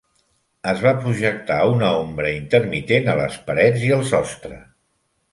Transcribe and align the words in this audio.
Es 0.69 0.79
va 0.85 0.93
projectar 1.01 1.57
una 1.73 1.91
ombra 1.97 2.31
intermitent 2.37 3.11
a 3.13 3.15
les 3.19 3.37
parets 3.51 3.85
i 3.91 3.93
el 3.99 4.01
sostre. 4.13 4.59